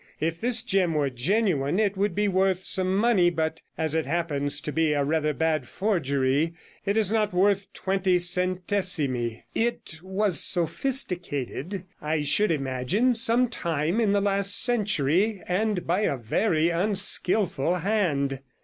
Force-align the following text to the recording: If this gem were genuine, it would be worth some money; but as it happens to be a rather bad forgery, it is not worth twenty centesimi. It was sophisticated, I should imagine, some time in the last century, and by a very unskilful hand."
If 0.19 0.41
this 0.41 0.63
gem 0.63 0.95
were 0.95 1.11
genuine, 1.11 1.77
it 1.79 1.95
would 1.95 2.15
be 2.15 2.27
worth 2.27 2.63
some 2.63 2.95
money; 2.97 3.29
but 3.29 3.61
as 3.77 3.93
it 3.93 4.07
happens 4.07 4.59
to 4.61 4.71
be 4.71 4.93
a 4.93 5.03
rather 5.03 5.31
bad 5.31 5.67
forgery, 5.67 6.55
it 6.87 6.97
is 6.97 7.11
not 7.11 7.33
worth 7.33 7.71
twenty 7.71 8.17
centesimi. 8.17 9.43
It 9.53 9.99
was 10.01 10.39
sophisticated, 10.43 11.83
I 12.01 12.23
should 12.23 12.49
imagine, 12.49 13.13
some 13.13 13.47
time 13.47 14.01
in 14.01 14.11
the 14.11 14.21
last 14.21 14.59
century, 14.63 15.43
and 15.47 15.85
by 15.85 16.01
a 16.01 16.17
very 16.17 16.69
unskilful 16.71 17.75
hand." 17.75 18.39